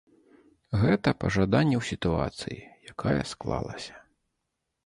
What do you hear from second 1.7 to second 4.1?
ў сітуацыі, якая склалася.